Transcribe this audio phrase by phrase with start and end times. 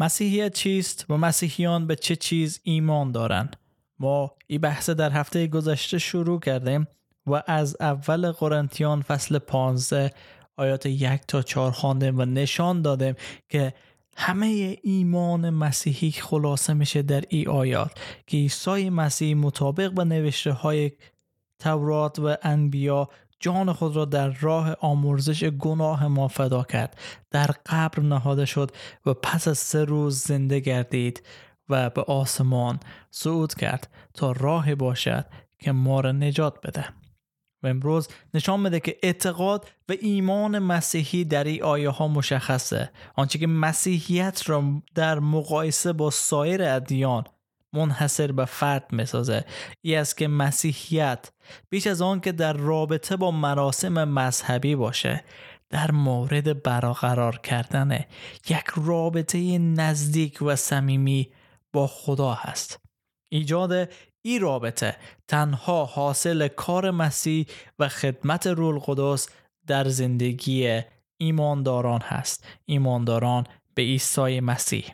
[0.00, 3.56] مسیحیت چیست و مسیحیان به چه چیز ایمان دارند
[3.98, 6.86] ما این بحث در هفته گذشته شروع کردیم
[7.26, 10.12] و از اول قرنتیان فصل 15
[10.56, 13.14] آیات یک تا چهار خواندیم و نشان دادیم
[13.48, 13.74] که
[14.16, 17.90] همه ایمان مسیحی خلاصه میشه در ای آیات
[18.26, 20.92] که عیسی مسیح مطابق به نوشته های
[21.58, 23.08] تورات و انبیا
[23.40, 27.00] جان خود را در راه آمرزش گناه ما فدا کرد.
[27.30, 28.70] در قبر نهاده شد
[29.06, 31.22] و پس از سه روز زنده گردید
[31.68, 32.80] و به آسمان
[33.10, 35.26] صعود کرد تا راه باشد
[35.58, 36.84] که ما را نجات بده.
[37.62, 42.90] و امروز نشان میده که اعتقاد و ایمان مسیحی در این آیه ها مشخصه.
[43.14, 44.64] آنچه که مسیحیت را
[44.94, 47.24] در مقایسه با سایر ادیان
[47.76, 49.44] منحصر به فرد می‌سازه
[49.82, 51.30] ای است که مسیحیت
[51.70, 55.24] بیش از آن که در رابطه با مراسم مذهبی باشه
[55.70, 58.04] در مورد برقرار کردن
[58.48, 61.32] یک رابطه نزدیک و صمیمی
[61.72, 62.80] با خدا هست.
[63.32, 64.96] ایجاد این رابطه
[65.28, 67.46] تنها حاصل کار مسیح
[67.78, 69.28] و خدمت رول قدس
[69.66, 70.82] در زندگی
[71.20, 72.46] ایمانداران هست.
[72.64, 74.92] ایمانداران به عیسی مسیح.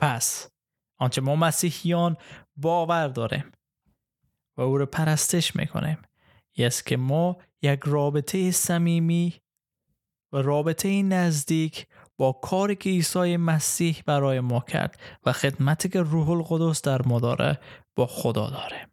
[0.00, 0.51] پس
[1.02, 2.16] آنچه ما مسیحیان
[2.56, 3.52] باور داریم
[4.56, 5.98] و او رو پرستش می‌کنیم.
[6.58, 9.40] است که ما یک رابطه صمیمی
[10.32, 11.86] و رابطه نزدیک
[12.16, 17.20] با کاری که عیسی مسیح برای ما کرد و خدمتی که روح القدس در ما
[17.20, 17.58] داره
[17.96, 18.86] با خدا داره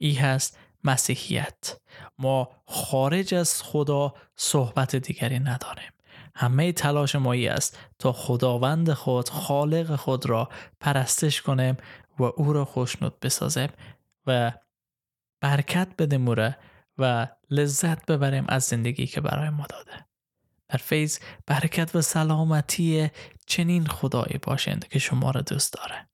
[0.00, 1.78] ای هست مسیحیت.
[2.18, 5.90] ما خارج از خدا صحبت دیگری نداریم.
[6.36, 10.48] همه تلاش ما ای است تا خداوند خود خالق خود را
[10.80, 11.76] پرستش کنیم
[12.18, 13.68] و او را خوشنود بسازیم
[14.26, 14.52] و
[15.40, 16.54] برکت بدیم
[16.98, 20.06] و لذت ببریم از زندگی که برای ما داده.
[20.68, 23.10] در فیض برکت و سلامتی
[23.46, 26.08] چنین خدایی باشند که شما را دوست داره.